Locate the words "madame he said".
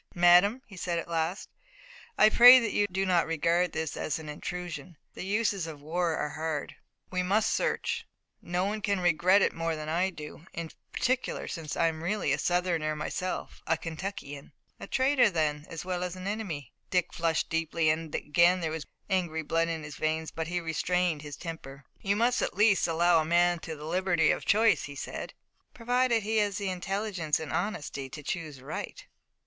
0.15-0.97